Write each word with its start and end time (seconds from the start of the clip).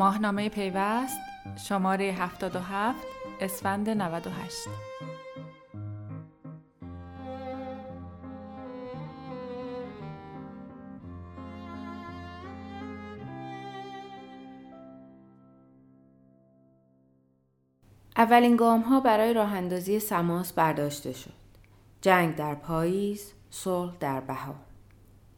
ماهنامه 0.00 0.48
پیوست 0.48 1.18
شماره 1.56 2.04
77 2.04 2.98
اسفند 3.40 3.90
98 3.90 4.68
اولین 18.16 18.56
گام 18.56 18.80
ها 18.80 19.00
برای 19.00 19.32
راه 19.34 19.54
اندازی 19.54 19.98
سماس 19.98 20.52
برداشته 20.52 21.12
شد. 21.12 21.32
جنگ 22.00 22.36
در 22.36 22.54
پاییز، 22.54 23.32
صلح 23.50 23.96
در 24.00 24.20
بهار. 24.20 24.54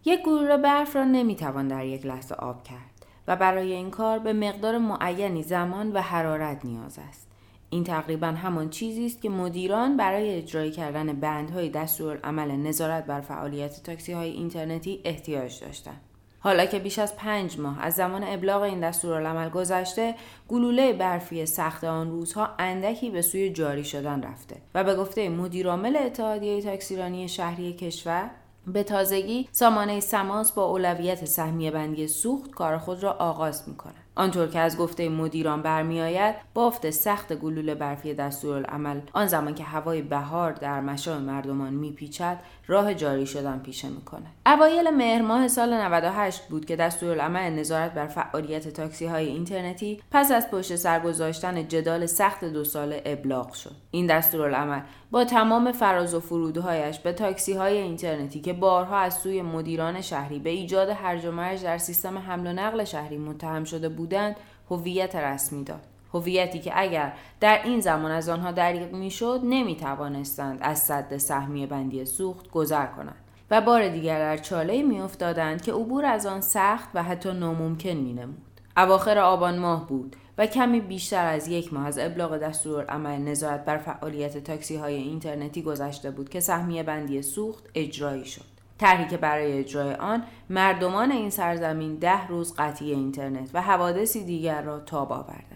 یک 0.04 0.20
گروه 0.20 0.56
برف 0.56 0.96
را 0.96 1.04
نمی‌توان 1.04 1.68
در 1.68 1.84
یک 1.84 2.06
لحظه 2.06 2.34
آب 2.34 2.62
کرد 2.62 2.91
و 3.28 3.36
برای 3.36 3.72
این 3.72 3.90
کار 3.90 4.18
به 4.18 4.32
مقدار 4.32 4.78
معینی 4.78 5.42
زمان 5.42 5.92
و 5.92 6.00
حرارت 6.00 6.64
نیاز 6.64 6.98
است. 7.08 7.28
این 7.70 7.84
تقریبا 7.84 8.26
همان 8.26 8.70
چیزی 8.70 9.06
است 9.06 9.22
که 9.22 9.30
مدیران 9.30 9.96
برای 9.96 10.34
اجرای 10.34 10.70
کردن 10.70 11.12
بندهای 11.12 11.68
دستورالعمل 11.68 12.50
نظارت 12.50 13.06
بر 13.06 13.20
فعالیت 13.20 13.82
تاکسی 13.82 14.12
های 14.12 14.30
اینترنتی 14.30 15.00
احتیاج 15.04 15.60
داشتند. 15.60 16.00
حالا 16.44 16.66
که 16.66 16.78
بیش 16.78 16.98
از 16.98 17.16
پنج 17.16 17.58
ماه 17.58 17.82
از 17.82 17.94
زمان 17.94 18.24
ابلاغ 18.24 18.62
این 18.62 18.80
دستورالعمل 18.80 19.48
گذشته 19.48 20.14
گلوله 20.48 20.92
برفی 20.92 21.46
سخت 21.46 21.84
آن 21.84 22.10
روزها 22.10 22.50
اندکی 22.58 23.10
به 23.10 23.22
سوی 23.22 23.50
جاری 23.50 23.84
شدن 23.84 24.22
رفته 24.22 24.56
و 24.74 24.84
به 24.84 24.94
گفته 24.94 25.28
مدیرعامل 25.28 25.96
اتحادیه 25.96 26.62
تاکسیرانی 26.62 27.28
شهری 27.28 27.72
کشور 27.72 28.30
به 28.66 28.82
تازگی 28.82 29.48
سامانه 29.52 30.00
سماس 30.00 30.52
با 30.52 30.64
اولویت 30.64 31.24
سهمیه 31.24 31.70
بندی 31.70 32.08
سوخت 32.08 32.50
کار 32.50 32.78
خود 32.78 33.02
را 33.02 33.12
آغاز 33.12 33.68
می 33.68 33.76
کند. 33.76 33.94
آنطور 34.14 34.48
که 34.48 34.58
از 34.58 34.78
گفته 34.78 35.08
مدیران 35.08 35.62
برمیآید 35.62 36.34
بافت 36.54 36.90
سخت 36.90 37.32
گلوله 37.32 37.74
برفی 37.74 38.14
دستورالعمل 38.14 39.00
آن 39.12 39.26
زمان 39.26 39.54
که 39.54 39.64
هوای 39.64 40.02
بهار 40.02 40.52
در 40.52 40.80
مشام 40.80 41.22
مردمان 41.22 41.74
میپیچد 41.74 42.38
راه 42.72 42.94
جاری 42.94 43.26
شدن 43.26 43.58
پیشه 43.58 43.88
می‌کنه. 43.88 44.26
اوایل 44.46 44.90
مهر 44.90 45.22
ماه 45.22 45.48
سال 45.48 45.74
98 45.74 46.42
بود 46.48 46.64
که 46.64 46.76
دستورالعمل 46.76 47.50
نظارت 47.50 47.94
بر 47.94 48.06
فعالیت 48.06 48.68
تاکسی 48.68 49.06
های 49.06 49.26
اینترنتی 49.26 50.02
پس 50.10 50.32
از 50.32 50.50
پشت 50.50 50.76
سر 50.76 51.00
گذاشتن 51.00 51.68
جدال 51.68 52.06
سخت 52.06 52.44
دو 52.44 52.64
ساله 52.64 53.02
ابلاغ 53.06 53.52
شد. 53.52 53.74
این 53.90 54.06
دستورالعمل 54.06 54.80
با 55.10 55.24
تمام 55.24 55.72
فراز 55.72 56.14
و 56.14 56.20
فرودهایش 56.20 56.98
به 56.98 57.12
تاکسی 57.12 57.52
های 57.52 57.78
اینترنتی 57.78 58.40
که 58.40 58.52
بارها 58.52 58.98
از 58.98 59.14
سوی 59.14 59.42
مدیران 59.42 60.00
شهری 60.00 60.38
به 60.38 60.50
ایجاد 60.50 60.88
هرج 60.88 61.24
و 61.24 61.30
مرج 61.30 61.62
در 61.62 61.78
سیستم 61.78 62.18
حمل 62.18 62.46
و 62.46 62.52
نقل 62.52 62.84
شهری 62.84 63.18
متهم 63.18 63.64
شده 63.64 63.88
بودند 63.88 64.36
هویت 64.70 65.16
رسمی 65.16 65.64
داد. 65.64 65.91
هویتی 66.14 66.58
که 66.58 66.72
اگر 66.74 67.12
در 67.40 67.60
این 67.64 67.80
زمان 67.80 68.10
از 68.10 68.28
آنها 68.28 68.52
دریغ 68.52 68.92
می‌شد 68.92 69.40
نمی 69.44 69.76
توانستند 69.76 70.58
از 70.60 70.78
صد 70.78 71.16
سهمیه 71.16 71.66
بندی 71.66 72.04
سوخت 72.04 72.50
گذر 72.50 72.86
کنند 72.86 73.16
و 73.50 73.60
بار 73.60 73.88
دیگر 73.88 74.18
در 74.18 74.36
چاله 74.36 74.82
میافتادند 74.82 75.62
که 75.62 75.72
عبور 75.72 76.04
از 76.04 76.26
آن 76.26 76.40
سخت 76.40 76.88
و 76.94 77.02
حتی 77.02 77.32
ناممکن 77.32 77.90
مینمود. 77.90 78.52
اواخر 78.76 79.18
آبان 79.18 79.58
ماه 79.58 79.86
بود 79.86 80.16
و 80.38 80.46
کمی 80.46 80.80
بیشتر 80.80 81.26
از 81.26 81.48
یک 81.48 81.74
ماه 81.74 81.86
از 81.86 81.98
ابلاغ 81.98 82.38
دستورالعمل 82.38 83.18
نظارت 83.18 83.64
بر 83.64 83.78
فعالیت 83.78 84.38
تاکسی 84.38 84.76
های 84.76 84.94
اینترنتی 84.94 85.62
گذشته 85.62 86.10
بود 86.10 86.28
که 86.28 86.40
سهمیه 86.40 86.82
بندی 86.82 87.22
سوخت 87.22 87.64
اجرایی 87.74 88.24
شد. 88.24 88.52
طرحی 88.78 89.08
که 89.08 89.16
برای 89.16 89.58
اجرای 89.58 89.94
آن 89.94 90.22
مردمان 90.50 91.12
این 91.12 91.30
سرزمین 91.30 91.94
ده 91.94 92.26
روز 92.26 92.54
قطعی 92.58 92.92
اینترنت 92.92 93.50
و 93.54 93.62
حوادثی 93.62 94.24
دیگر 94.24 94.62
را 94.62 94.80
تاب 94.80 95.12
آوردند 95.12 95.51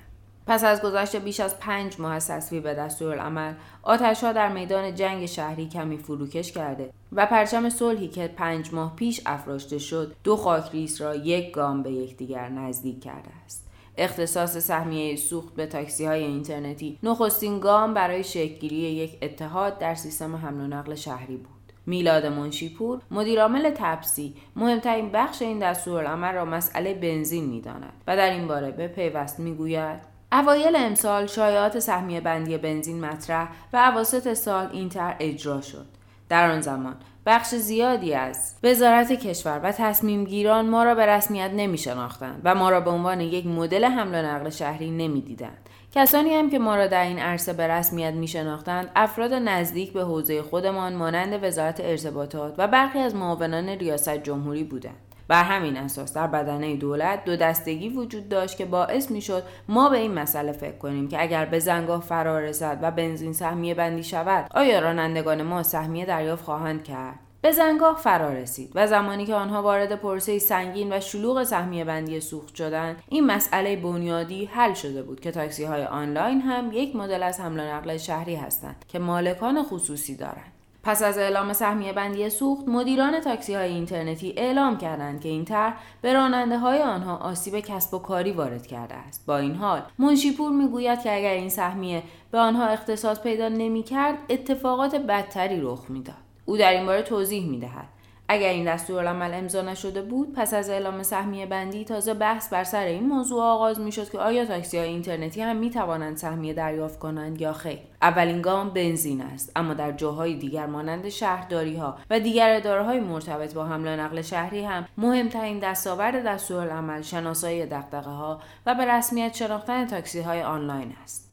پس 0.46 0.64
از 0.64 0.82
گذشت 0.82 1.16
بیش 1.16 1.40
از 1.40 1.58
پنج 1.58 2.00
ماه 2.00 2.12
از 2.12 2.28
تصویب 2.28 2.72
دستورالعمل 2.72 3.52
آتشها 3.82 4.32
در 4.32 4.48
میدان 4.48 4.94
جنگ 4.94 5.26
شهری 5.26 5.68
کمی 5.68 5.98
فروکش 5.98 6.52
کرده 6.52 6.90
و 7.12 7.26
پرچم 7.26 7.68
صلحی 7.68 8.08
که 8.08 8.28
پنج 8.28 8.74
ماه 8.74 8.96
پیش 8.96 9.20
افراشته 9.26 9.78
شد 9.78 10.14
دو 10.24 10.36
خاکریز 10.36 11.00
را 11.00 11.14
یک 11.14 11.52
گام 11.52 11.82
به 11.82 11.92
یکدیگر 11.92 12.48
نزدیک 12.48 13.02
کرده 13.02 13.30
است. 13.44 13.66
اختصاص 13.96 14.56
سهمیه 14.58 15.16
سوخت 15.16 15.54
به 15.54 15.66
تاکسی 15.66 16.04
های 16.04 16.24
اینترنتی 16.24 16.98
نخستین 17.02 17.60
گام 17.60 17.94
برای 17.94 18.24
شکلگیری 18.24 18.76
یک 18.76 19.18
اتحاد 19.22 19.78
در 19.78 19.94
سیستم 19.94 20.36
حمل 20.36 20.60
و 20.60 20.66
نقل 20.66 20.94
شهری 20.94 21.36
بود. 21.36 21.56
میلاد 21.86 22.26
منشیپور 22.26 23.00
مدیرعامل 23.10 23.70
تپسی 23.70 24.34
مهمترین 24.56 25.10
بخش 25.12 25.42
این 25.42 25.58
دستورالعمل 25.58 26.32
را 26.32 26.44
مسئله 26.44 26.94
بنزین 26.94 27.44
می‌داند 27.44 27.92
و 28.06 28.16
در 28.16 28.30
این 28.30 28.48
باره 28.48 28.70
به 28.70 28.88
پیوست 28.88 29.40
می‌گوید 29.40 30.15
اوایل 30.40 30.76
امسال 30.76 31.26
شایعات 31.26 31.78
سهمیه 31.78 32.20
بندی 32.20 32.58
بنزین 32.58 33.04
مطرح 33.04 33.48
و 33.72 33.76
اواسط 33.76 34.34
سال 34.34 34.68
این 34.72 34.88
طرح 34.88 35.16
اجرا 35.20 35.60
شد 35.60 35.86
در 36.28 36.50
آن 36.50 36.60
زمان 36.60 36.96
بخش 37.26 37.54
زیادی 37.54 38.14
از 38.14 38.54
وزارت 38.62 39.12
کشور 39.12 39.60
و 39.62 39.72
تصمیم 39.72 40.24
گیران 40.24 40.68
ما 40.68 40.84
را 40.84 40.94
به 40.94 41.06
رسمیت 41.06 41.50
نمی 41.56 41.78
شناختند 41.78 42.40
و 42.44 42.54
ما 42.54 42.70
را 42.70 42.80
به 42.80 42.90
عنوان 42.90 43.20
یک 43.20 43.46
مدل 43.46 43.84
حمل 43.84 44.14
و 44.14 44.26
نقل 44.26 44.50
شهری 44.50 44.90
نمی 44.90 45.20
دیدند. 45.20 45.68
کسانی 45.94 46.34
هم 46.34 46.50
که 46.50 46.58
ما 46.58 46.76
را 46.76 46.86
در 46.86 47.04
این 47.04 47.18
عرصه 47.18 47.52
به 47.52 47.68
رسمیت 47.68 48.12
می 48.14 48.28
شناختند 48.28 48.90
افراد 48.96 49.32
نزدیک 49.32 49.92
به 49.92 50.02
حوزه 50.02 50.42
خودمان 50.42 50.94
مانند 50.94 51.44
وزارت 51.44 51.80
ارتباطات 51.80 52.54
و 52.58 52.68
برخی 52.68 52.98
از 52.98 53.14
معاونان 53.14 53.68
ریاست 53.68 54.16
جمهوری 54.16 54.64
بودند. 54.64 55.05
بر 55.28 55.42
همین 55.42 55.76
اساس 55.76 56.14
در 56.14 56.26
بدنه 56.26 56.76
دولت 56.76 57.24
دو 57.24 57.36
دستگی 57.36 57.88
وجود 57.88 58.28
داشت 58.28 58.56
که 58.56 58.64
باعث 58.64 59.10
می‌شد 59.10 59.42
ما 59.68 59.88
به 59.88 59.98
این 59.98 60.14
مسئله 60.14 60.52
فکر 60.52 60.78
کنیم 60.78 61.08
که 61.08 61.22
اگر 61.22 61.44
به 61.44 61.58
زنگاه 61.58 62.00
فرار 62.00 62.42
رسد 62.42 62.78
و 62.82 62.90
بنزین 62.90 63.32
سهمیه 63.32 63.74
بندی 63.74 64.02
شود 64.02 64.50
آیا 64.54 64.80
رانندگان 64.80 65.42
ما 65.42 65.62
سهمیه 65.62 66.06
دریافت 66.06 66.44
خواهند 66.44 66.84
کرد؟ 66.84 67.18
به 67.46 67.52
زنگاه 67.52 67.96
فرا 67.96 68.32
رسید 68.32 68.72
و 68.74 68.86
زمانی 68.86 69.26
که 69.26 69.34
آنها 69.34 69.62
وارد 69.62 69.94
پرسه 69.94 70.38
سنگین 70.38 70.92
و 70.92 71.00
شلوغ 71.00 71.44
سهمیه 71.44 71.84
بندی 71.84 72.20
سوخت 72.20 72.54
شدند 72.54 73.02
این 73.08 73.26
مسئله 73.26 73.76
بنیادی 73.76 74.44
حل 74.44 74.74
شده 74.74 75.02
بود 75.02 75.20
که 75.20 75.30
تاکسی 75.30 75.64
های 75.64 75.84
آنلاین 75.84 76.40
هم 76.40 76.70
یک 76.72 76.96
مدل 76.96 77.22
از 77.22 77.40
حمل 77.40 77.60
و 77.60 77.62
نقل 77.62 77.96
شهری 77.96 78.34
هستند 78.34 78.84
که 78.88 78.98
مالکان 78.98 79.62
خصوصی 79.62 80.16
دارند. 80.16 80.55
پس 80.86 81.02
از 81.02 81.18
اعلام 81.18 81.52
سهمیه 81.52 81.92
بندی 81.92 82.30
سوخت 82.30 82.68
مدیران 82.68 83.20
تاکسی 83.20 83.54
های 83.54 83.68
اینترنتی 83.72 84.34
اعلام 84.36 84.78
کردند 84.78 85.20
که 85.20 85.28
این 85.28 85.44
طرح 85.44 85.74
به 86.02 86.12
راننده 86.12 86.58
های 86.58 86.82
آنها 86.82 87.16
آسیب 87.16 87.60
کسب 87.60 87.94
و 87.94 87.98
کاری 87.98 88.32
وارد 88.32 88.66
کرده 88.66 88.94
است 88.94 89.26
با 89.26 89.38
این 89.38 89.54
حال 89.54 89.82
منشیپور 89.98 90.52
می‌گوید 90.52 91.02
که 91.02 91.16
اگر 91.16 91.30
این 91.30 91.48
سهمیه 91.48 92.02
به 92.30 92.38
آنها 92.38 92.66
اختصاص 92.66 93.20
پیدا 93.20 93.48
نمی‌کرد 93.48 94.18
اتفاقات 94.30 94.94
بدتری 94.96 95.60
رخ 95.60 95.84
می‌داد 95.88 96.14
او 96.44 96.56
در 96.56 96.70
این 96.70 96.86
باره 96.86 97.02
توضیح 97.02 97.50
می 97.50 97.60
دهد. 97.60 97.88
اگر 98.28 98.48
این 98.48 98.64
دستورالعمل 98.64 99.34
امضا 99.34 99.62
نشده 99.62 100.02
بود 100.02 100.32
پس 100.32 100.54
از 100.54 100.70
اعلام 100.70 101.02
سهمیه 101.02 101.46
بندی 101.46 101.84
تازه 101.84 102.14
بحث 102.14 102.52
بر 102.52 102.64
سر 102.64 102.84
این 102.84 103.06
موضوع 103.06 103.42
آغاز 103.42 103.80
می 103.80 103.92
شد 103.92 104.10
که 104.10 104.18
آیا 104.18 104.44
تاکسی 104.44 104.78
های 104.78 104.88
اینترنتی 104.88 105.40
هم 105.40 105.56
می 105.56 105.70
توانند 105.70 106.16
سهمیه 106.16 106.52
دریافت 106.52 106.98
کنند 106.98 107.40
یا 107.40 107.52
خیر. 107.52 107.78
اولین 108.02 108.42
گام 108.42 108.70
بنزین 108.70 109.20
است 109.22 109.52
اما 109.56 109.74
در 109.74 109.92
جاهای 109.92 110.34
دیگر 110.34 110.66
مانند 110.66 111.08
شهرداری 111.08 111.76
ها 111.76 111.98
و 112.10 112.20
دیگر 112.20 112.56
اداره 112.56 112.82
های 112.82 113.00
مرتبط 113.00 113.54
با 113.54 113.64
حمل 113.64 113.86
و 113.88 114.00
نقل 114.00 114.22
شهری 114.22 114.64
هم 114.64 114.88
مهمترین 114.98 115.58
دستاورد 115.58 116.26
دستورالعمل 116.26 117.02
شناسایی 117.02 117.66
دغدغه 117.66 118.10
ها 118.10 118.40
و 118.66 118.74
به 118.74 118.84
رسمیت 118.84 119.34
شناختن 119.34 119.86
تاکسی 119.86 120.20
های 120.20 120.42
آنلاین 120.42 120.92
است. 121.02 121.32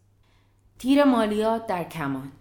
تیر 0.80 1.04
مالیات 1.04 1.68
در 1.68 1.84
کمان. 1.84 2.32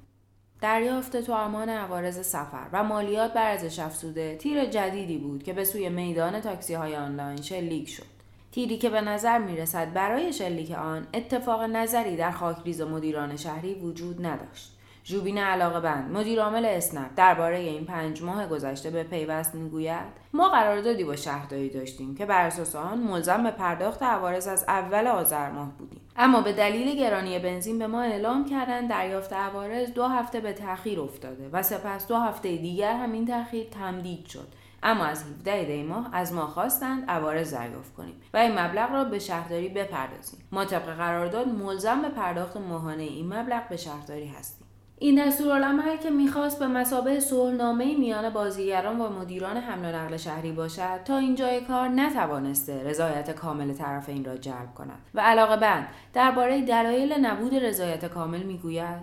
دریافت 0.63 1.17
تو 1.17 1.33
امان 1.33 1.69
عوارض 1.69 2.27
سفر 2.27 2.67
و 2.73 2.85
مالیات 2.85 3.33
بر 3.33 3.51
ارزش 3.51 3.79
افزوده 3.79 4.37
تیر 4.37 4.65
جدیدی 4.65 5.19
بود 5.19 5.43
که 5.43 5.53
به 5.53 5.65
سوی 5.65 5.89
میدان 5.89 6.41
تاکسی 6.41 6.75
های 6.75 6.97
آنلاین 6.97 7.43
شلیک 7.43 7.89
شد. 7.89 8.13
تیری 8.53 8.79
که 8.79 8.91
به 8.91 9.01
نظر 9.01 9.39
می 9.39 9.57
رسد 9.57 9.93
برای 9.93 10.33
شلیک 10.33 10.71
آن 10.71 11.07
اتفاق 11.15 11.63
نظری 11.63 12.17
در 12.17 12.31
خاکریز 12.31 12.81
مدیران 12.81 13.37
شهری 13.37 13.75
وجود 13.75 14.27
نداشت. 14.27 14.79
ژوبین 15.05 15.39
علاقه 15.39 15.81
بند 15.81 16.11
مدیر 16.11 16.43
عامل 16.43 16.65
اسنپ 16.65 17.11
درباره 17.17 17.59
این 17.59 17.85
پنج 17.85 18.23
ماه 18.23 18.47
گذشته 18.47 18.91
به 18.91 19.03
پیوست 19.03 19.55
می‌گوید 19.55 20.23
ما 20.33 20.49
قراردادی 20.49 21.05
با 21.05 21.17
شهرداری 21.17 21.71
داشتیم 21.71 22.15
که 22.15 22.27
بر 22.27 22.47
اساس 22.47 22.77
آن 22.77 22.99
ملزم 22.99 23.43
به 23.43 23.51
پرداخت 23.51 24.03
عوارض 24.03 24.49
از 24.49 24.65
اول 24.69 25.07
آذر 25.07 25.51
ماه 25.51 25.73
بودیم. 25.79 26.01
اما 26.17 26.41
به 26.41 26.53
دلیل 26.53 26.97
گرانی 26.97 27.39
بنزین 27.39 27.79
به 27.79 27.87
ما 27.87 28.03
اعلام 28.03 28.45
کردن 28.45 28.87
دریافت 28.87 29.33
عوارض 29.33 29.91
دو 29.91 30.05
هفته 30.05 30.41
به 30.41 30.53
تاخیر 30.53 31.01
افتاده 31.01 31.49
و 31.53 31.63
سپس 31.63 32.09
دو 32.09 32.17
هفته 32.17 32.57
دیگر 32.57 32.97
هم 32.97 33.13
این 33.13 33.27
تاخیر 33.27 33.67
تمدید 33.71 34.27
شد. 34.27 34.49
اما 34.83 35.05
از 35.05 35.23
17 35.23 35.65
دی 35.65 35.83
ماه 35.83 36.09
از 36.13 36.33
ما 36.33 36.47
خواستند 36.47 37.11
عوارض 37.11 37.55
دریافت 37.55 37.95
کنیم 37.95 38.15
و 38.35 38.37
این 38.37 38.59
مبلغ 38.59 38.93
را 38.93 39.05
به 39.05 39.19
شهرداری 39.19 39.69
بپردازیم. 39.69 40.41
ما 40.53 40.65
طبق 40.65 40.97
قرارداد 40.97 41.49
ملزم 41.49 42.03
به 42.03 42.09
پرداخت 42.09 42.57
ماهانه 42.57 43.03
این 43.03 43.35
مبلغ 43.35 43.69
به 43.69 43.77
شهرداری 43.77 44.27
هستیم. 44.27 44.62
این 45.03 45.27
دستورالعمل 45.27 45.97
که 45.97 46.11
می‌خواست 46.11 46.59
به 46.59 46.67
مسابه 46.67 47.21
صلحنامه 47.21 47.97
میان 47.97 48.31
بازیگران 48.31 49.01
و 49.01 49.09
مدیران 49.09 49.57
حمل 49.57 49.85
و 49.85 49.97
نقل 49.97 50.17
شهری 50.17 50.53
باشد 50.53 51.01
تا 51.05 51.19
اینجای 51.19 51.61
کار 51.61 51.89
نتوانسته 51.89 52.83
رضایت 52.85 53.31
کامل 53.31 53.73
طرفین 53.73 54.25
را 54.25 54.37
جلب 54.37 54.75
کند. 54.75 54.99
و 55.15 55.21
علاقه 55.21 55.57
بند 55.57 55.89
درباره 56.13 56.63
دلایل 56.63 57.13
نبود 57.13 57.55
رضایت 57.55 58.05
کامل 58.05 58.43
می‌گوید 58.43 59.03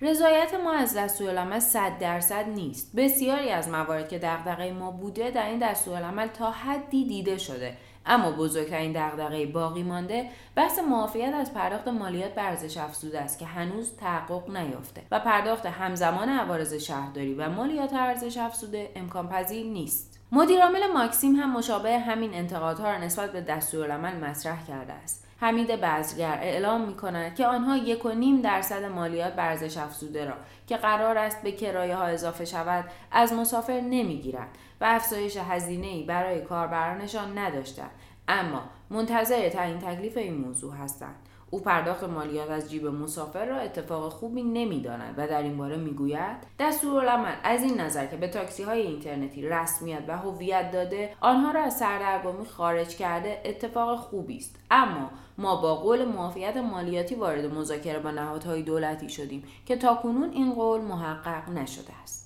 رضایت 0.00 0.54
ما 0.64 0.72
از 0.72 0.96
دستورالعمل 0.96 1.58
صد 1.58 1.98
درصد 2.00 2.48
نیست. 2.48 2.96
بسیاری 2.96 3.48
از 3.48 3.68
موارد 3.68 4.08
که 4.08 4.18
دغدغه 4.18 4.72
ما 4.72 4.90
بوده 4.90 5.30
در 5.30 5.46
این 5.46 5.58
دستورالعمل 5.58 6.26
تا 6.26 6.50
حدی 6.50 7.04
دیده 7.08 7.38
شده. 7.38 7.76
اما 8.06 8.32
بزرگترین 8.32 8.92
دغدغه 8.92 9.46
باقی 9.46 9.82
مانده 9.82 10.30
بحث 10.54 10.78
معافیت 10.78 11.34
از 11.34 11.54
پرداخت 11.54 11.88
مالیات 11.88 12.34
بر 12.34 12.46
ارزش 12.50 12.76
افزوده 12.76 13.20
است 13.20 13.38
که 13.38 13.46
هنوز 13.46 13.96
تحقق 13.96 14.50
نیافته 14.56 15.02
و 15.10 15.20
پرداخت 15.20 15.66
همزمان 15.66 16.28
عوارض 16.28 16.74
شهرداری 16.74 17.34
و 17.34 17.48
مالیات 17.48 17.92
ارزش 17.92 18.36
افزوده 18.36 18.90
امکان 18.94 19.28
پذیر 19.28 19.66
نیست. 19.66 20.20
مدیرعامل 20.32 20.92
ماکسیم 20.94 21.34
هم 21.34 21.52
مشابه 21.52 21.98
همین 21.98 22.34
انتقادها 22.34 22.90
را 22.90 22.98
نسبت 22.98 23.32
به 23.32 23.40
دستورالعمل 23.40 24.16
مطرح 24.16 24.66
کرده 24.66 24.92
است. 24.92 25.26
حمید 25.40 25.80
بزگر 25.80 26.38
اعلام 26.42 26.80
می 26.80 26.96
کند 26.96 27.34
که 27.34 27.46
آنها 27.46 27.76
یک 27.76 28.04
و 28.04 28.08
نیم 28.08 28.40
درصد 28.40 28.84
مالیات 28.84 29.32
بر 29.32 29.52
افزوده 29.52 30.24
را 30.24 30.34
که 30.66 30.76
قرار 30.76 31.18
است 31.18 31.42
به 31.42 31.52
کرایه 31.52 31.96
ها 31.96 32.04
اضافه 32.04 32.44
شود 32.44 32.84
از 33.12 33.32
مسافر 33.32 33.80
نمی‌گیرند. 33.80 34.48
و 34.80 34.84
افزایش 34.84 35.36
هزینه 35.36 35.86
ای 35.86 36.04
برای 36.04 36.40
کاربرانشان 36.40 37.38
نداشتند. 37.38 37.90
اما 38.28 38.62
منتظر 38.90 39.48
تعیین 39.48 39.78
تکلیف 39.78 40.16
این 40.16 40.34
موضوع 40.34 40.74
هستند. 40.74 41.16
او 41.50 41.60
پرداخت 41.60 42.04
مالیات 42.04 42.50
از 42.50 42.70
جیب 42.70 42.86
مسافر 42.86 43.44
را 43.44 43.56
اتفاق 43.56 44.12
خوبی 44.12 44.42
نمی‌داند 44.42 45.14
و 45.16 45.26
در 45.26 45.42
این 45.42 45.56
باره 45.56 45.76
می‌گوید 45.76 46.36
دستورالعمل 46.58 47.34
از 47.42 47.62
این 47.62 47.80
نظر 47.80 48.06
که 48.06 48.16
به 48.16 48.28
تاکسی 48.28 48.62
های 48.62 48.80
اینترنتی 48.80 49.42
رسمیت 49.42 50.02
و 50.08 50.18
هویت 50.18 50.70
داده 50.70 51.14
آنها 51.20 51.50
را 51.50 51.62
از 51.62 51.78
سردرگمی 51.78 52.46
خارج 52.46 52.96
کرده 52.96 53.42
اتفاق 53.44 53.98
خوبی 53.98 54.36
است. 54.36 54.56
اما 54.70 55.10
ما 55.38 55.56
با 55.56 55.74
قول 55.74 56.04
معافیت 56.04 56.56
مالیاتی 56.56 57.14
وارد 57.14 57.54
مذاکره 57.54 57.98
با 57.98 58.10
نهادهای 58.10 58.62
دولتی 58.62 59.08
شدیم 59.08 59.44
که 59.66 59.76
تاکنون 59.76 60.30
این 60.32 60.52
قول 60.52 60.80
محقق 60.80 61.48
نشده 61.48 61.92
است. 62.02 62.19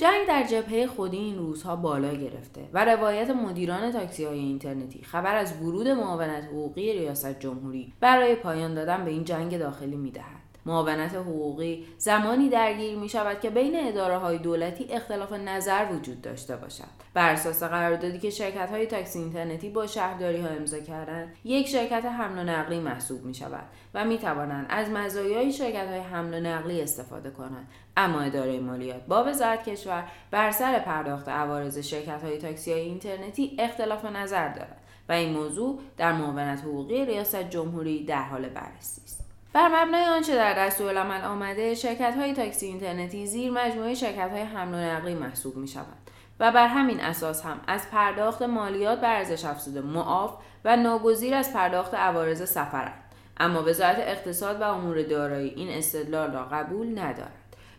جنگ 0.00 0.28
در 0.28 0.42
جبهه 0.42 0.86
خودی 0.86 1.16
این 1.16 1.38
روزها 1.38 1.76
بالا 1.76 2.14
گرفته 2.14 2.68
و 2.72 2.84
روایت 2.84 3.30
مدیران 3.30 3.92
تاکسی 3.92 4.24
های 4.24 4.38
اینترنتی 4.38 5.02
خبر 5.02 5.36
از 5.36 5.62
ورود 5.62 5.88
معاونت 5.88 6.44
حقوقی 6.44 6.92
ریاست 6.92 7.40
جمهوری 7.40 7.92
برای 8.00 8.34
پایان 8.34 8.74
دادن 8.74 9.04
به 9.04 9.10
این 9.10 9.24
جنگ 9.24 9.58
داخلی 9.58 9.96
می‌دهد. 9.96 10.47
معاونت 10.68 11.14
حقوقی 11.14 11.86
زمانی 11.98 12.48
درگیر 12.48 12.98
می 12.98 13.08
شود 13.08 13.40
که 13.40 13.50
بین 13.50 13.88
اداره 13.88 14.18
های 14.18 14.38
دولتی 14.38 14.86
اختلاف 14.90 15.32
نظر 15.32 15.86
وجود 15.92 16.22
داشته 16.22 16.56
باشد. 16.56 16.84
بر 17.14 17.32
اساس 17.32 17.62
قراردادی 17.62 18.18
که 18.18 18.30
شرکت 18.30 18.70
های 18.70 18.86
تاکسی 18.86 19.18
اینترنتی 19.18 19.70
با 19.70 19.86
شهرداری 19.86 20.40
ها 20.40 20.48
امضا 20.48 20.78
کردند 20.78 21.34
یک 21.44 21.68
شرکت 21.68 22.04
حمل 22.04 22.38
و 22.38 22.44
نقلی 22.44 22.80
محسوب 22.80 23.24
می 23.24 23.34
شود 23.34 23.64
و 23.94 24.04
می 24.04 24.18
توانند 24.18 24.66
از 24.68 24.90
مزایای 24.90 25.52
شرکت 25.52 25.88
های 25.88 26.00
حمل 26.00 26.34
و 26.34 26.40
نقلی 26.40 26.82
استفاده 26.82 27.30
کنند. 27.30 27.68
اما 27.96 28.20
اداره 28.20 28.60
مالیات 28.60 29.06
با 29.06 29.24
وزارت 29.24 29.68
کشور 29.68 30.04
بر 30.30 30.50
سر 30.50 30.78
پرداخت 30.78 31.28
عوارض 31.28 31.78
شرکت 31.78 32.22
های 32.22 32.38
تاکسی 32.38 32.72
های 32.72 32.80
اینترنتی 32.80 33.56
اختلاف 33.58 34.04
نظر 34.04 34.48
دارد 34.48 34.80
و 35.08 35.12
این 35.12 35.32
موضوع 35.32 35.80
در 35.96 36.12
معاونت 36.12 36.60
حقوقی 36.60 37.04
ریاست 37.04 37.50
جمهوری 37.50 38.04
در 38.04 38.22
حال 38.22 38.48
بررسی 38.48 39.02
است. 39.04 39.27
بر 39.58 39.68
مبنای 39.68 40.04
آنچه 40.04 40.34
در 40.34 40.54
دستورالعمل 40.66 41.24
آمده 41.24 41.74
شرکت 41.74 42.14
های 42.16 42.34
تاکسی 42.34 42.66
اینترنتی 42.66 43.26
زیر 43.26 43.50
مجموعه 43.50 43.94
شرکت 43.94 44.30
های 44.30 44.42
حمل 44.42 44.74
و 44.74 44.76
نقلی 44.76 45.14
محسوب 45.14 45.56
می 45.56 45.68
شوند 45.68 46.10
و 46.40 46.52
بر 46.52 46.66
همین 46.66 47.00
اساس 47.00 47.42
هم 47.42 47.60
از 47.66 47.90
پرداخت 47.90 48.42
مالیات 48.42 49.00
بر 49.00 49.16
ارزش 49.16 49.44
افزوده 49.44 49.80
معاف 49.80 50.34
و 50.64 50.76
ناگزیر 50.76 51.34
از 51.34 51.52
پرداخت 51.52 51.94
عوارض 51.94 52.50
سفرند. 52.50 53.02
اما 53.40 53.62
وزارت 53.62 53.98
اقتصاد 53.98 54.60
و 54.60 54.64
امور 54.64 55.02
دارایی 55.02 55.48
این 55.48 55.78
استدلال 55.78 56.32
را 56.32 56.44
قبول 56.44 56.98
ندارد. 56.98 57.37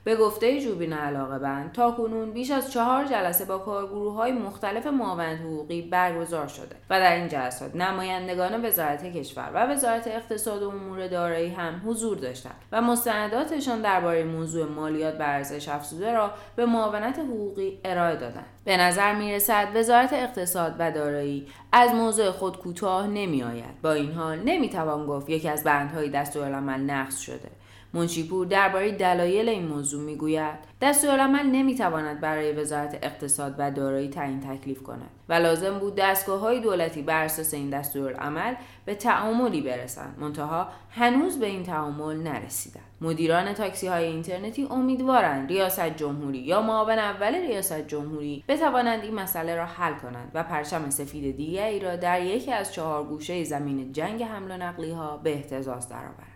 به 0.09 0.15
گفته 0.15 0.61
جوبین 0.61 0.93
علاقه 0.93 1.39
بند. 1.39 1.71
تا 1.71 1.91
کنون 1.91 2.31
بیش 2.31 2.51
از 2.51 2.71
چهار 2.71 3.05
جلسه 3.05 3.45
با 3.45 3.57
کارگروه 3.57 4.13
های 4.13 4.31
مختلف 4.31 4.87
معاونت 4.87 5.39
حقوقی 5.39 5.81
برگزار 5.81 6.47
شده 6.47 6.75
و 6.89 6.99
در 6.99 7.15
این 7.15 7.27
جلسات 7.27 7.75
نمایندگان 7.75 8.65
وزارت 8.65 9.05
کشور 9.05 9.51
و 9.53 9.71
وزارت 9.71 10.07
اقتصاد 10.07 10.63
و 10.63 10.69
امور 10.69 11.07
دارایی 11.07 11.49
هم 11.49 11.81
حضور 11.85 12.17
داشتند 12.17 12.55
و 12.71 12.81
مستنداتشان 12.81 13.81
درباره 13.81 14.23
موضوع 14.23 14.69
مالیات 14.69 15.17
بر 15.17 15.35
ارزش 15.35 15.69
افزوده 15.69 16.13
را 16.13 16.31
به 16.55 16.65
معاونت 16.65 17.19
حقوقی 17.19 17.79
ارائه 17.85 18.15
دادند. 18.15 18.45
به 18.65 18.77
نظر 18.77 19.15
می 19.15 19.33
رسد 19.33 19.67
وزارت 19.75 20.13
اقتصاد 20.13 20.75
و 20.79 20.91
دارایی 20.91 21.47
از 21.71 21.91
موضوع 21.91 22.31
خود 22.31 22.57
کوتاه 22.57 23.07
نمی 23.07 23.43
آید. 23.43 23.81
با 23.81 23.93
این 23.93 24.11
حال 24.11 24.39
نمی 24.39 24.69
توان 24.69 25.05
گفت 25.05 25.29
یکی 25.29 25.49
از 25.49 25.63
بندهای 25.63 26.09
دستورالعمل 26.09 26.79
نقض 26.79 27.17
شده. 27.17 27.58
منشیپور 27.93 28.45
درباره 28.45 28.91
دلایل 28.91 29.49
این 29.49 29.67
موضوع 29.67 30.03
می‌گوید 30.03 30.55
دستورالعمل 30.81 31.45
نمی‌تواند 31.45 32.19
برای 32.19 32.51
وزارت 32.51 32.99
اقتصاد 33.03 33.55
و 33.57 33.71
دارایی 33.71 34.09
تعیین 34.09 34.39
تکلیف 34.39 34.83
کند 34.83 35.09
و 35.29 35.33
لازم 35.33 35.79
بود 35.79 35.95
دستگاه 35.95 36.39
های 36.39 36.59
دولتی 36.59 37.01
بر 37.01 37.23
اساس 37.23 37.53
این 37.53 37.69
دستورالعمل 37.69 38.55
به 38.85 38.95
تعاملی 38.95 39.61
برسند. 39.61 40.15
منتها 40.19 40.67
هنوز 40.89 41.39
به 41.39 41.45
این 41.45 41.63
تعامل 41.63 42.17
نرسیدند. 42.17 42.83
مدیران 43.01 43.53
تاکسی 43.53 43.87
های 43.87 44.05
اینترنتی 44.05 44.67
امیدوارند 44.69 45.49
ریاست 45.49 45.89
جمهوری 45.89 46.37
یا 46.37 46.61
معاون 46.61 46.99
اول 46.99 47.35
ریاست 47.35 47.87
جمهوری 47.87 48.43
بتوانند 48.47 49.03
این 49.03 49.13
مسئله 49.13 49.55
را 49.55 49.65
حل 49.65 49.93
کنند 49.93 50.31
و 50.33 50.43
پرچم 50.43 50.89
سفید 50.89 51.37
دیگری 51.37 51.79
را 51.79 51.95
در 51.95 52.21
یکی 52.21 52.51
از 52.51 52.73
چهار 52.73 53.03
گوشه 53.03 53.43
زمین 53.43 53.91
جنگ 53.91 54.23
حمل 54.23 54.51
و 54.51 54.57
نقلی 54.57 54.91
ها 54.91 55.17
به 55.17 55.33
احتزاز 55.33 55.89
درآورند. 55.89 56.28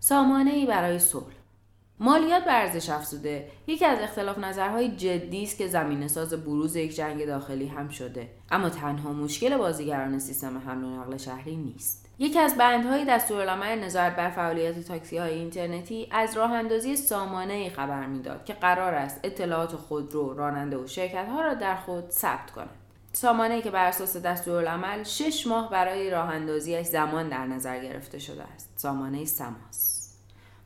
سامانه 0.00 0.50
ای 0.50 0.66
برای 0.66 0.98
صلح. 0.98 1.34
مالیات 1.98 2.44
بر 2.44 2.60
ارزش 2.60 2.90
افزوده. 2.90 3.48
یکی 3.66 3.84
از 3.84 3.98
اختلاف 3.98 4.38
نظرهای 4.38 4.96
جدی 4.96 5.42
است 5.42 5.58
که 5.58 5.66
زمینه 5.66 6.08
ساز 6.08 6.34
بروز 6.34 6.76
یک 6.76 6.96
جنگ 6.96 7.26
داخلی 7.26 7.66
هم 7.66 7.88
شده. 7.88 8.28
اما 8.50 8.70
تنها 8.70 9.12
مشکل 9.12 9.56
بازیگران 9.56 10.18
سیستم 10.18 10.58
حمل 10.58 10.84
و 10.84 11.00
نقل 11.00 11.16
شهری 11.16 11.56
نیست. 11.56 12.06
یکی 12.18 12.38
از 12.38 12.54
بندهای 12.54 13.04
دستورالعمل 13.04 13.78
نظارت 13.78 14.16
بر 14.16 14.30
فعالیت 14.30 14.80
تاکسی 14.80 15.18
های 15.18 15.34
اینترنتی 15.34 16.08
از 16.10 16.36
راه 16.36 16.52
اندازی 16.52 16.96
سامانه 16.96 17.52
ای 17.52 17.70
خبر 17.70 18.06
می‌داد 18.06 18.44
که 18.44 18.52
قرار 18.52 18.94
است 18.94 19.20
اطلاعات 19.24 19.76
خودرو 19.76 20.34
راننده 20.34 20.76
و 20.76 20.86
شرکت 20.86 21.28
ها 21.28 21.40
را 21.40 21.54
در 21.54 21.76
خود 21.76 22.10
ثبت 22.10 22.50
کند. 22.50 22.76
سامانه 23.12 23.62
که 23.62 23.70
بر 23.70 23.86
اساس 23.86 24.16
دستورالعمل 24.16 25.02
شش 25.02 25.46
ماه 25.46 25.70
برای 25.70 26.10
راه 26.10 26.28
اندازیش 26.28 26.86
زمان 26.86 27.28
در 27.28 27.46
نظر 27.46 27.82
گرفته 27.82 28.18
شده 28.18 28.42
است. 28.42 28.72
سامانه 28.76 29.24
سماس. 29.24 29.89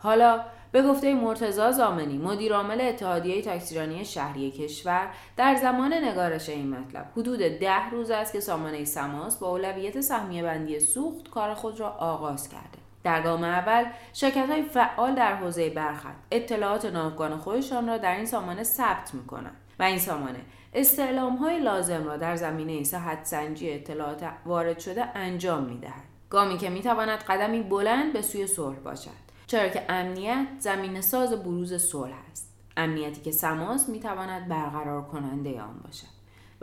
حالا 0.05 0.41
به 0.73 0.83
گفته 0.83 1.15
مرتزا 1.15 1.73
زامنی 1.73 2.19
مدیرعامل 2.19 2.81
اتحادیه 2.81 3.43
تاکسیرانی 3.43 4.05
شهری 4.05 4.51
کشور 4.51 5.09
در 5.37 5.55
زمان 5.55 5.95
نگارش 5.95 6.49
این 6.49 6.71
مطلب 6.71 7.07
حدود 7.17 7.39
ده 7.39 7.91
روز 7.91 8.11
است 8.11 8.33
که 8.33 8.41
سامانه 8.41 8.85
سماس 8.85 9.37
با 9.37 9.51
اولویت 9.51 10.01
سهمیه 10.01 10.43
بندی 10.43 10.81
سوخت 10.81 11.31
کار 11.31 11.55
خود 11.55 11.81
را 11.81 11.89
آغاز 11.89 12.49
کرده 12.49 12.79
در 13.05 13.23
گام 13.23 13.45
اول 13.45 13.85
شرکت 14.13 14.51
های 14.51 14.63
فعال 14.63 15.15
در 15.15 15.35
حوزه 15.35 15.71
برخط 15.71 16.15
اطلاعات 16.31 16.85
ناوگان 16.85 17.37
خودشان 17.37 17.89
را 17.89 17.99
در 17.99 18.17
این 18.17 18.27
سامانه 18.27 18.63
ثبت 18.63 19.15
می 19.15 19.27
کنند 19.27 19.57
و 19.79 19.83
این 19.83 19.99
سامانه 19.99 20.41
استعلام 20.75 21.37
های 21.37 21.61
لازم 21.61 22.05
را 22.05 22.17
در 22.17 22.37
زمینه 22.37 22.83
صحت 22.85 23.25
سنجی 23.25 23.73
اطلاعات 23.73 24.25
وارد 24.47 24.79
شده 24.79 25.17
انجام 25.17 25.63
می 25.63 25.79
دهد. 25.79 26.05
گامی 26.31 26.59
که 26.59 26.71
می 26.71 26.83
تواند 26.83 27.19
قدمی 27.19 27.63
بلند 27.63 28.13
به 28.13 28.23
سوی 28.23 28.47
صلح 28.47 28.77
باشد 28.77 29.24
چرا 29.47 29.69
که 29.69 29.83
امنیت 29.89 30.47
زمین 30.59 31.01
ساز 31.01 31.33
بروز 31.33 31.75
صلح 31.75 32.15
است. 32.31 32.55
امنیتی 32.77 33.21
که 33.21 33.31
سماس 33.31 33.89
می‌تواند 33.89 34.49
برقرار 34.49 35.03
کننده 35.03 35.63
آن 35.63 35.79
باشد. 35.85 36.15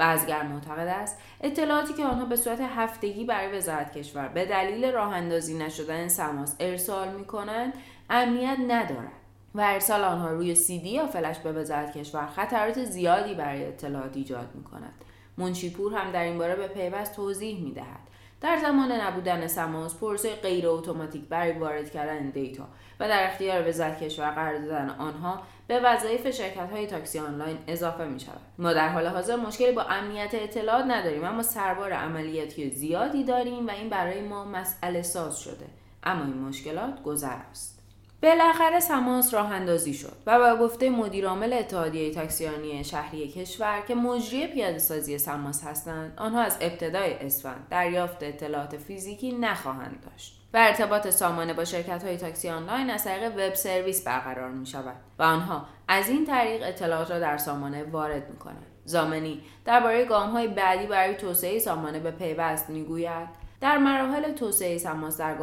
ازگر 0.02 0.44
معتقد 0.44 0.88
است 0.88 1.18
اطلاعاتی 1.42 1.94
که 1.94 2.06
آنها 2.06 2.26
به 2.26 2.36
صورت 2.36 2.60
هفتگی 2.62 3.26
برای 3.26 3.58
وزارت 3.58 3.98
کشور 3.98 4.28
به 4.28 4.46
دلیل 4.46 4.92
راه 4.92 5.14
اندازی 5.14 5.58
نشدن 5.58 6.08
سماس 6.08 6.56
ارسال 6.60 7.16
می 7.16 7.26
کنند 7.26 7.74
امنیت 8.10 8.58
ندارد. 8.68 9.12
و 9.56 9.62
ارسال 9.62 10.04
آنها 10.04 10.32
روی 10.32 10.54
دی 10.54 10.90
یا 10.90 11.08
فلش 11.08 11.40
به 11.40 11.52
وزارت 11.52 11.98
کشور 11.98 12.28
خطرات 12.28 12.84
زیادی 12.84 13.36
برای 13.36 13.66
اطلاعات 13.66 14.18
ایجاد 14.18 14.56
می 14.56 14.64
کند 14.64 14.94
منشیپور 15.38 15.94
هم 15.94 16.12
در 16.12 16.24
این 16.24 16.38
باره 16.38 16.56
به 16.56 16.68
پیوست 16.68 17.16
توضیح 17.16 17.64
می 17.64 17.72
دهد 17.72 18.08
در 18.42 18.58
زمان 18.58 18.92
نبودن 18.92 19.48
سماس 19.48 19.96
پروسه 19.96 20.36
غیر 20.36 20.68
اتوماتیک 20.68 21.28
برای 21.30 21.52
وارد 21.52 21.92
کردن 21.92 22.30
دیتا 22.30 22.68
و 23.00 23.08
در 23.08 23.28
اختیار 23.28 23.68
وزارت 23.68 24.04
کشور 24.04 24.32
قرار 24.32 24.58
دادن 24.58 24.90
آنها 24.90 25.42
به 25.68 25.80
وظایف 25.80 26.32
شرکت 26.32 26.70
های 26.72 26.88
تاکسی 26.88 27.20
آنلاین 27.20 27.58
اضافه 27.68 28.06
می 28.06 28.20
شود. 28.20 28.42
ما 28.58 28.74
در 28.74 28.90
حال 28.90 29.08
حاضر 29.08 29.36
مشکلی 29.36 29.72
با 29.72 29.82
امنیت 29.82 30.30
اطلاعات 30.34 30.86
نداریم 30.86 31.24
اما 31.24 31.44
سربار 31.44 31.94
عملیاتی 31.94 32.70
زیادی 32.70 33.24
داریم 33.24 33.68
و 33.68 33.72
این 33.72 33.90
برای 33.90 34.22
ما 34.22 34.46
مسئله 34.46 35.02
ساز 35.02 35.40
شده 35.40 35.66
اما 36.04 36.26
این 36.26 36.38
مشکلات 36.38 37.04
گذراست 37.04 37.81
بالاخره 38.24 38.80
سماس 38.80 39.34
راه 39.34 39.52
اندازی 39.52 39.94
شد 39.94 40.18
و 40.26 40.40
به 40.40 40.66
گفته 40.66 40.90
مدیرعامل 40.90 41.54
اتحادیه 41.54 42.14
تاکسیرانی 42.14 42.84
شهری 42.84 43.28
کشور 43.28 43.82
که 43.88 43.96
مجری 43.96 44.48
پیاده 44.48 44.80
سازی 44.80 45.18
سماس 45.18 45.64
هستند 45.64 46.14
آنها 46.18 46.42
از 46.42 46.58
ابتدای 46.62 47.14
اسفند 47.14 47.68
دریافت 47.70 48.24
اطلاعات 48.24 48.78
فیزیکی 48.78 49.32
نخواهند 49.32 50.06
داشت 50.12 50.42
و 50.54 50.58
ارتباط 50.58 51.10
سامانه 51.10 51.54
با 51.54 51.66
شرکت 51.66 52.04
های 52.04 52.18
تاکسی 52.18 52.50
آنلاین 52.50 52.90
از 52.90 53.04
طریق 53.04 53.32
وب 53.36 53.54
سرویس 53.54 54.04
برقرار 54.04 54.50
می 54.50 54.66
شود 54.66 54.96
و 55.20 55.24
آنها 55.24 55.66
از 55.88 56.10
این 56.10 56.26
طریق 56.26 56.62
اطلاعات 56.66 57.12
را 57.12 57.20
در 57.20 57.38
سامانه 57.38 57.84
وارد 57.84 58.30
می 58.30 58.38
کنند. 58.38 58.66
زامنی 58.86 59.42
درباره 59.66 60.06
گام 60.06 60.30
های 60.30 60.48
بعدی 60.48 60.88
برای 60.88 61.16
توسعه 61.16 61.60
سامانه 61.60 62.00
به 62.00 62.12
پیوست 62.12 62.70
می‌گوید 62.70 63.41
در 63.62 63.78
مراحل 63.78 64.32
توسعه 64.32 64.78
سماس 64.78 65.18
در 65.18 65.34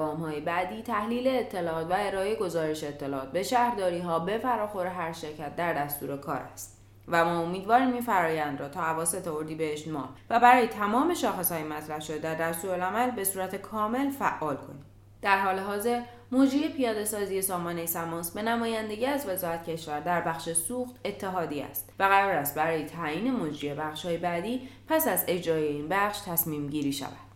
بعدی 0.40 0.82
تحلیل 0.82 1.28
اطلاعات 1.28 1.90
و 1.90 1.94
ارائه 1.98 2.36
گزارش 2.36 2.84
اطلاعات 2.84 3.32
به 3.32 3.42
شهرداری 3.42 3.98
ها 3.98 4.18
به 4.18 4.38
فراخور 4.38 4.86
هر 4.86 5.12
شرکت 5.12 5.56
در 5.56 5.72
دستور 5.72 6.16
کار 6.16 6.40
است 6.52 6.78
و 7.08 7.24
ما 7.24 7.40
امیدواریم 7.40 7.92
این 7.92 8.00
فرایند 8.00 8.60
را 8.60 8.68
تا 8.68 8.90
اواسط 8.90 9.28
اردیبهشت 9.28 9.88
ماه 9.88 10.14
و 10.30 10.40
برای 10.40 10.66
تمام 10.66 11.14
های 11.50 11.62
مطرح 11.62 12.00
شده 12.00 12.18
در 12.18 12.34
دستورالعمل 12.34 13.10
به 13.10 13.24
صورت 13.24 13.56
کامل 13.56 14.10
فعال 14.10 14.56
کنیم 14.56 14.84
در 15.22 15.40
حال 15.40 15.58
حاضر 15.58 16.02
مجری 16.32 16.68
پیاده 16.68 17.04
سازی 17.04 17.42
سامانه 17.42 17.86
سماس 17.86 18.30
به 18.30 18.42
نمایندگی 18.42 19.06
از 19.06 19.28
وزارت 19.28 19.70
کشور 19.70 20.00
در 20.00 20.20
بخش 20.20 20.52
سوخت 20.52 20.94
اتحادی 21.04 21.60
است 21.60 21.92
و 21.98 22.02
قرار 22.02 22.32
است 22.32 22.54
برای 22.54 22.84
تعیین 22.84 23.30
مجری 23.30 23.74
بخش 23.74 24.06
های 24.06 24.16
بعدی 24.16 24.68
پس 24.88 25.08
از 25.08 25.24
اجرای 25.28 25.66
این 25.66 25.88
بخش 25.88 26.20
تصمیم 26.20 26.66
گیری 26.66 26.92
شود. 26.92 27.27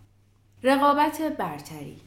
رقابت 0.65 1.23
برتری 1.39 2.01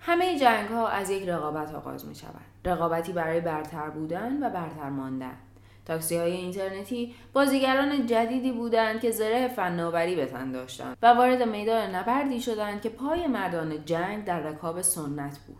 همه 0.00 0.38
جنگ 0.38 0.68
ها 0.68 0.88
از 0.88 1.10
یک 1.10 1.28
رقابت 1.28 1.74
آغاز 1.74 2.06
می 2.06 2.14
شود. 2.14 2.44
رقابتی 2.64 3.12
برای 3.12 3.40
برتر 3.40 3.90
بودن 3.90 4.42
و 4.42 4.50
برتر 4.50 4.88
ماندن. 4.90 5.36
تاکسی 5.84 6.16
های 6.16 6.32
اینترنتی 6.32 7.14
بازیگران 7.32 8.06
جدیدی 8.06 8.52
بودند 8.52 9.00
که 9.00 9.10
زره 9.10 9.48
فناوری 9.48 10.16
به 10.16 10.26
تن 10.26 10.52
داشتند 10.52 10.96
و 11.02 11.06
وارد 11.06 11.42
میدان 11.42 11.94
نبردی 11.94 12.40
شدند 12.40 12.80
که 12.80 12.88
پای 12.88 13.26
مردان 13.26 13.84
جنگ 13.84 14.24
در 14.24 14.40
رکاب 14.40 14.82
سنت 14.82 15.38
بود. 15.38 15.56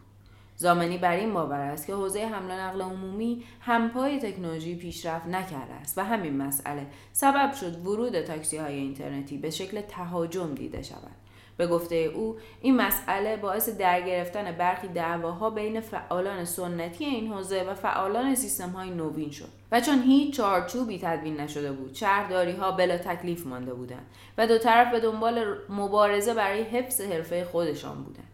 زامنی 0.57 0.99
بر 0.99 1.17
این 1.17 1.35
باور 1.35 1.61
است 1.61 1.87
که 1.87 1.95
حوزه 1.95 2.27
حمل 2.27 2.51
و 2.51 2.61
نقل 2.61 2.83
عمومی 2.83 3.45
همپای 3.61 4.19
تکنولوژی 4.19 4.77
پیشرفت 4.77 5.27
نکرده 5.27 5.75
است 5.75 5.99
و 5.99 6.05
همین 6.05 6.37
مسئله 6.37 6.87
سبب 7.13 7.53
شد 7.53 7.87
ورود 7.87 8.21
تاکسی 8.21 8.57
های 8.57 8.75
اینترنتی 8.75 9.39
به 9.39 9.51
شکل 9.51 9.81
تهاجم 9.81 10.55
دیده 10.55 10.83
شود. 10.83 11.26
به 11.57 11.67
گفته 11.67 11.97
او 11.97 12.37
این 12.61 12.77
مسئله 12.77 13.37
باعث 13.37 13.69
درگرفتن 13.69 14.53
برخی 14.53 14.89
دعواها 14.89 15.51
بین 15.51 15.81
فعالان 15.81 16.45
سنتی 16.45 17.05
این 17.05 17.33
حوزه 17.33 17.63
و 17.63 17.75
فعالان 17.75 18.35
سیستم 18.35 18.71
های 18.71 18.91
نوین 18.91 19.31
شد 19.31 19.49
و 19.73 19.81
چون 19.81 20.03
هیچ 20.03 20.37
چارچوبی 20.37 20.99
تدوین 20.99 21.41
نشده 21.41 21.73
بود 21.73 21.95
شهرداری 21.95 22.53
ها 22.53 22.73
بلا 22.73 22.99
تکلیف 22.99 23.47
مانده 23.47 23.75
بودند 23.75 24.07
و 24.39 24.47
دو 24.47 24.59
طرف 24.59 24.93
به 24.93 25.01
دنبال 25.01 25.57
مبارزه 25.69 26.35
برای 26.35 26.63
حفظ 26.63 27.01
حرفه 27.01 27.45
خودشان 27.45 28.03
بودند. 28.05 28.29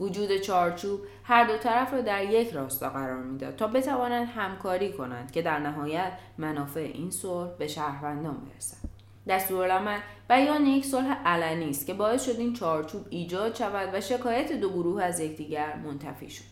وجود 0.00 0.36
چارچوب 0.36 1.00
هر 1.24 1.46
دو 1.46 1.56
طرف 1.56 1.92
را 1.92 2.00
در 2.00 2.24
یک 2.24 2.50
راستا 2.50 2.90
قرار 2.90 3.22
می‌داد 3.22 3.56
تا 3.56 3.66
بتوانند 3.66 4.28
همکاری 4.28 4.92
کنند 4.92 5.30
که 5.30 5.42
در 5.42 5.58
نهایت 5.58 6.12
منافع 6.38 6.80
این 6.94 7.10
صلح 7.10 7.50
به 7.58 7.66
شهروندان 7.66 8.36
برسد. 8.36 8.87
دستورالعمل 9.28 9.98
بیان 10.28 10.66
یک 10.66 10.84
صلح 10.84 11.22
علنی 11.24 11.70
است 11.70 11.86
که 11.86 11.94
باعث 11.94 12.24
شد 12.26 12.38
این 12.38 12.52
چارچوب 12.52 13.06
ایجاد 13.10 13.54
شود 13.54 13.94
و 13.94 14.00
شکایت 14.00 14.52
دو 14.52 14.68
گروه 14.70 15.02
از 15.02 15.20
یکدیگر 15.20 15.76
منتفی 15.76 16.30
شد. 16.30 16.44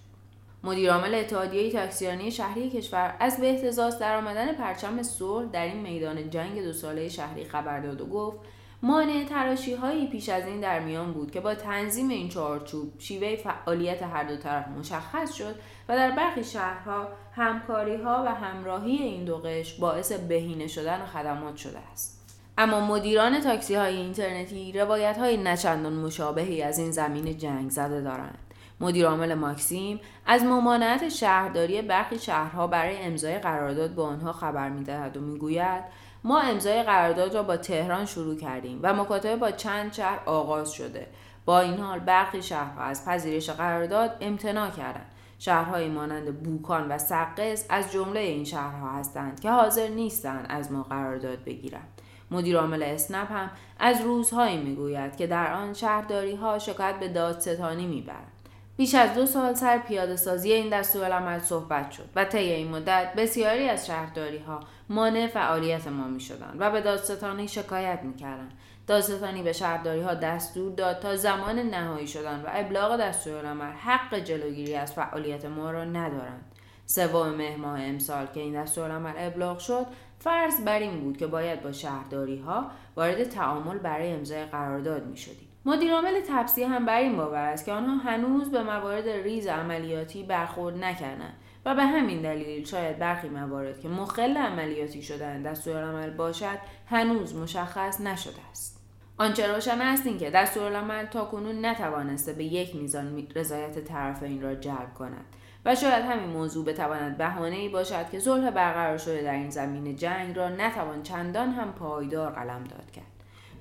مدیرعامل 0.64 1.14
اتحادیه 1.14 1.72
تاکسیانی 1.72 2.30
شهری 2.30 2.70
کشور 2.70 3.16
از 3.20 3.40
به 3.40 3.50
احتزاز 3.50 3.98
درآمدن 3.98 4.52
پرچم 4.52 5.02
صلح 5.02 5.50
در 5.50 5.64
این 5.64 5.76
میدان 5.76 6.30
جنگ 6.30 6.62
دو 6.62 6.72
ساله 6.72 7.08
شهری 7.08 7.44
خبر 7.44 7.80
داد 7.80 8.00
و 8.00 8.06
گفت 8.06 8.38
مانع 8.82 9.24
تراشی 9.24 9.74
هایی 9.74 10.06
پیش 10.06 10.28
از 10.28 10.46
این 10.46 10.60
در 10.60 10.80
میان 10.80 11.12
بود 11.12 11.30
که 11.30 11.40
با 11.40 11.54
تنظیم 11.54 12.08
این 12.08 12.28
چارچوب 12.28 12.92
شیوه 12.98 13.36
فعالیت 13.36 14.02
هر 14.02 14.24
دو 14.24 14.36
طرف 14.36 14.68
مشخص 14.68 15.34
شد 15.34 15.54
و 15.88 15.96
در 15.96 16.10
برخی 16.10 16.44
شهرها 16.44 17.08
همکاری 17.32 17.96
ها 17.96 18.22
و 18.26 18.34
همراهی 18.34 18.96
این 18.96 19.24
دو 19.24 19.36
قش 19.36 19.74
باعث 19.74 20.12
بهینه 20.12 20.66
شدن 20.66 21.06
خدمات 21.06 21.56
شده 21.56 21.78
است. 21.92 22.15
اما 22.58 22.80
مدیران 22.80 23.40
تاکسی 23.40 23.74
های 23.74 23.96
اینترنتی 23.96 24.72
روایت 24.72 25.18
های 25.18 25.36
نچندان 25.36 25.92
مشابهی 25.92 26.62
از 26.62 26.78
این 26.78 26.90
زمین 26.90 27.38
جنگ 27.38 27.70
زده 27.70 28.00
دارند. 28.00 28.38
مدیر 28.80 29.06
عامل 29.06 29.34
ماکسیم 29.34 30.00
از 30.26 30.44
ممانعت 30.44 31.08
شهرداری 31.08 31.82
برخی 31.82 32.18
شهرها 32.18 32.66
برای 32.66 32.96
امضای 32.98 33.38
قرارداد 33.38 33.94
با 33.94 34.06
آنها 34.06 34.32
خبر 34.32 34.68
می‌دهد 34.68 35.16
و 35.16 35.20
می‌گوید 35.20 35.84
ما 36.24 36.40
امضای 36.40 36.82
قرارداد 36.82 37.34
را 37.34 37.42
با 37.42 37.56
تهران 37.56 38.04
شروع 38.04 38.36
کردیم 38.36 38.80
و 38.82 38.94
مکاتبه 38.94 39.36
با 39.36 39.50
چند 39.50 39.92
شهر 39.92 40.20
آغاز 40.26 40.72
شده. 40.72 41.06
با 41.44 41.60
این 41.60 41.78
حال 41.78 41.98
برخی 41.98 42.42
شهرها 42.42 42.82
از 42.82 43.04
پذیرش 43.04 43.50
قرارداد 43.50 44.16
امتناع 44.20 44.70
کردند. 44.70 45.10
شهرهایی 45.38 45.88
مانند 45.88 46.42
بوکان 46.42 46.88
و 46.88 46.98
سقز 46.98 47.64
از 47.68 47.92
جمله 47.92 48.20
این 48.20 48.44
شهرها 48.44 48.90
هستند 48.90 49.40
که 49.40 49.50
حاضر 49.50 49.88
نیستند 49.88 50.46
از 50.48 50.72
ما 50.72 50.82
قرارداد 50.82 51.44
بگیرند. 51.44 51.95
مدیر 52.30 52.58
عامل 52.58 52.82
اسنپ 52.82 53.32
هم 53.32 53.50
از 53.78 54.00
روزهایی 54.00 54.56
می‌گوید 54.56 55.16
که 55.16 55.26
در 55.26 55.52
آن 55.52 55.74
شهرداری 55.74 56.34
ها 56.34 56.58
شکایت 56.58 57.00
به 57.00 57.08
دادستانی 57.08 57.86
می‌برند 57.86 58.32
بیش 58.76 58.94
از 58.94 59.14
دو 59.14 59.26
سال 59.26 59.54
سر 59.54 59.78
پیاده 59.78 60.16
سازی 60.16 60.52
این 60.52 60.78
دستورالعمل 60.78 61.38
صحبت 61.38 61.90
شد 61.90 62.08
و 62.16 62.24
طی 62.24 62.38
این 62.38 62.68
مدت 62.68 63.12
بسیاری 63.16 63.68
از 63.68 63.86
شهرداری 63.86 64.38
ها 64.38 64.60
مانع 64.88 65.26
فعالیت 65.26 65.88
ما 65.88 66.06
می 66.06 66.20
شدن 66.20 66.56
و 66.58 66.70
به 66.70 66.80
دادستانی 66.80 67.48
شکایت 67.48 68.00
می 68.02 68.14
کردن. 68.14 68.48
دادستانی 68.86 69.42
به 69.42 69.52
شهرداری 69.52 70.00
ها 70.00 70.14
دستور 70.14 70.72
داد 70.72 70.98
تا 70.98 71.16
زمان 71.16 71.58
نهایی 71.58 72.06
شدن 72.06 72.42
و 72.46 72.48
ابلاغ 72.52 72.96
دستورالعمل 72.96 73.72
حق 73.72 74.18
جلوگیری 74.18 74.74
از 74.74 74.92
فعالیت 74.92 75.44
ما 75.44 75.70
را 75.70 75.84
ندارند. 75.84 76.44
سوم 76.86 77.28
مهر 77.28 77.56
ماه 77.56 77.82
امسال 77.82 78.26
که 78.34 78.40
این 78.40 78.62
دستورالعمل 78.62 79.12
ابلاغ 79.16 79.58
شد 79.58 79.86
فرض 80.18 80.60
بر 80.60 80.78
این 80.78 81.00
بود 81.00 81.16
که 81.16 81.26
باید 81.26 81.62
با 81.62 81.72
شهرداری 81.72 82.38
ها 82.38 82.70
وارد 82.96 83.24
تعامل 83.24 83.78
برای 83.78 84.12
امضای 84.12 84.44
قرارداد 84.44 85.06
می 85.06 85.16
شدیم. 85.16 85.48
مدیرعامل 85.66 86.20
تپسی 86.28 86.62
هم 86.62 86.86
بر 86.86 87.00
این 87.00 87.16
باور 87.16 87.44
است 87.44 87.64
که 87.64 87.72
آنها 87.72 87.96
هنوز 87.96 88.50
به 88.50 88.62
موارد 88.62 89.08
ریز 89.08 89.46
عملیاتی 89.46 90.22
برخورد 90.22 90.84
نکردند 90.84 91.34
و 91.64 91.74
به 91.74 91.84
همین 91.84 92.22
دلیل 92.22 92.64
شاید 92.64 92.98
برخی 92.98 93.28
موارد 93.28 93.80
که 93.80 93.88
مخل 93.88 94.36
عملیاتی 94.36 95.02
شدن 95.02 95.42
دستورالعمل 95.42 96.10
باشد 96.10 96.58
هنوز 96.86 97.36
مشخص 97.36 98.00
نشده 98.00 98.40
است 98.50 98.80
آنچه 99.18 99.54
روشن 99.54 99.80
است 99.80 100.06
اینکه 100.06 100.30
دستورالعمل 100.30 101.06
تاکنون 101.06 101.64
نتوانسته 101.64 102.32
به 102.32 102.44
یک 102.44 102.76
میزان 102.76 103.26
رضایت 103.36 103.78
طرفین 103.78 104.42
را 104.42 104.54
جلب 104.54 104.94
کند 104.98 105.24
و 105.66 105.74
شاید 105.74 106.04
همین 106.04 106.30
موضوع 106.30 106.64
بتواند 106.64 107.18
بهانه 107.18 107.56
ای 107.56 107.68
باشد 107.68 108.10
که 108.10 108.20
صلح 108.20 108.50
برقرار 108.50 108.98
شده 108.98 109.22
در 109.22 109.34
این 109.34 109.50
زمین 109.50 109.96
جنگ 109.96 110.36
را 110.36 110.48
نتوان 110.48 111.02
چندان 111.02 111.50
هم 111.50 111.72
پایدار 111.72 112.30
قلم 112.30 112.64
داد 112.64 112.90
کرد. 112.90 113.04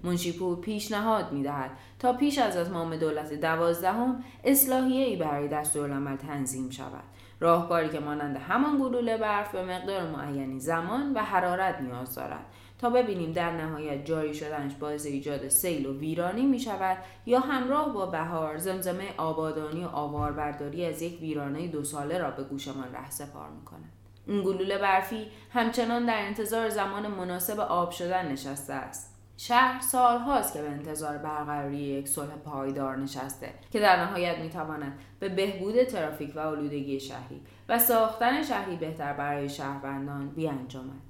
منشیپور 0.03 0.61
پیشنهاد 0.61 1.31
می‌دهد 1.31 1.71
تا 1.99 2.13
پیش 2.13 2.37
از 2.37 2.57
اتمام 2.57 2.95
دولت 2.95 3.33
دوازدهم 3.33 4.23
اصلاحیه 4.43 5.05
ای 5.05 5.15
برای 5.15 5.47
دستورالعمل 5.47 6.15
تنظیم 6.15 6.69
شود. 6.69 7.03
راهکاری 7.39 7.89
که 7.89 7.99
مانند 7.99 8.37
همان 8.37 8.77
گلوله 8.77 9.17
برف 9.17 9.51
به 9.51 9.65
مقدار 9.65 10.09
معینی 10.09 10.59
زمان 10.59 11.13
و 11.13 11.19
حرارت 11.19 11.81
نیاز 11.81 12.15
دارد. 12.15 12.45
تا 12.79 12.89
ببینیم 12.89 13.31
در 13.31 13.51
نهایت 13.51 14.05
جاری 14.05 14.33
شدنش 14.33 14.75
باعث 14.75 15.05
ایجاد 15.05 15.47
سیل 15.47 15.85
و 15.85 15.99
ویرانی 15.99 16.45
می 16.45 16.59
شود 16.59 16.97
یا 17.25 17.39
همراه 17.39 17.93
با 17.93 18.05
بهار 18.05 18.57
زمزمه 18.57 19.13
آبادانی 19.17 19.83
و 19.83 19.87
آواربرداری 19.87 20.85
از 20.85 21.01
یک 21.01 21.21
ویرانه 21.21 21.67
دو 21.67 21.83
ساله 21.83 22.17
را 22.17 22.31
به 22.31 22.43
گوشمان 22.43 22.93
ره 22.93 23.09
سپار 23.09 23.49
می 23.49 23.65
کند. 23.65 23.91
این 24.27 24.43
گلوله 24.43 24.77
برفی 24.77 25.27
همچنان 25.53 26.05
در 26.05 26.17
انتظار 26.17 26.69
زمان 26.69 27.07
مناسب 27.07 27.59
آب 27.59 27.91
شدن 27.91 28.31
نشسته 28.31 28.73
است. 28.73 29.15
شهر 29.37 29.81
سالهاست 29.81 30.53
که 30.53 30.61
به 30.61 30.69
انتظار 30.69 31.17
برقراری 31.17 31.77
یک 31.77 32.07
صلح 32.07 32.35
پایدار 32.45 32.97
نشسته 32.97 33.53
که 33.71 33.79
در 33.79 34.05
نهایت 34.05 34.37
می‌تواند 34.37 34.99
به 35.19 35.29
بهبود 35.29 35.83
ترافیک 35.83 36.35
و 36.35 36.39
آلودگی 36.39 36.99
شهری 36.99 37.41
و 37.69 37.79
ساختن 37.79 38.43
شهری 38.43 38.75
بهتر 38.75 39.13
برای 39.13 39.49
شهروندان 39.49 40.29
بیانجامد 40.29 41.01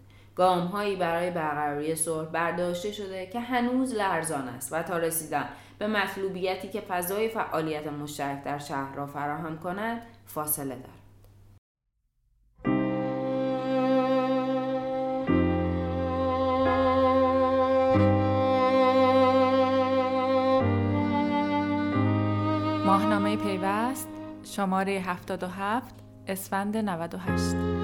هایی 0.43 0.95
برای 0.95 1.31
برقراری 1.31 1.95
صلح 1.95 2.27
برداشته 2.27 2.91
شده 2.91 3.25
که 3.25 3.39
هنوز 3.39 3.93
لرزان 3.93 4.47
است 4.47 4.73
و 4.73 4.83
تا 4.83 4.97
رسیدن 4.97 5.49
به 5.79 5.87
مطلوبیتی 5.87 6.69
که 6.69 6.81
فضای 6.81 7.29
فعالیت 7.29 7.87
مشترک 7.87 8.43
در 8.43 8.57
شهر 8.57 8.95
را 8.95 9.07
فراهم 9.07 9.57
کند 9.57 10.01
فاصله 10.25 10.75
دارد. 10.75 11.05
ماهنامه 22.85 23.37
پیوست 23.37 24.09
شماره 24.43 24.91
77 24.91 25.95
اسفند 26.27 26.77
98 26.77 27.74